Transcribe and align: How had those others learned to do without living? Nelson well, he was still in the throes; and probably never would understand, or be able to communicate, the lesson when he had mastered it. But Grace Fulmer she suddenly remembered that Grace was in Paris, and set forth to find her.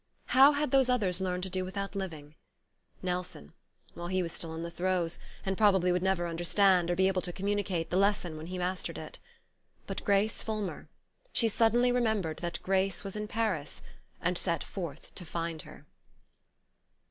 How 0.33 0.53
had 0.53 0.71
those 0.71 0.89
others 0.89 1.21
learned 1.21 1.43
to 1.43 1.49
do 1.51 1.63
without 1.63 1.93
living? 1.93 2.33
Nelson 3.03 3.53
well, 3.93 4.07
he 4.07 4.23
was 4.23 4.33
still 4.33 4.55
in 4.55 4.63
the 4.63 4.71
throes; 4.71 5.19
and 5.45 5.55
probably 5.55 5.91
never 5.99 6.23
would 6.23 6.29
understand, 6.31 6.89
or 6.89 6.95
be 6.95 7.07
able 7.07 7.21
to 7.21 7.31
communicate, 7.31 7.91
the 7.91 7.97
lesson 7.97 8.35
when 8.35 8.47
he 8.47 8.55
had 8.55 8.61
mastered 8.61 8.97
it. 8.97 9.19
But 9.85 10.03
Grace 10.03 10.41
Fulmer 10.41 10.89
she 11.31 11.47
suddenly 11.47 11.91
remembered 11.91 12.37
that 12.37 12.63
Grace 12.63 13.03
was 13.03 13.15
in 13.15 13.27
Paris, 13.27 13.83
and 14.19 14.39
set 14.39 14.63
forth 14.63 15.13
to 15.13 15.23
find 15.23 15.61
her. 15.61 15.85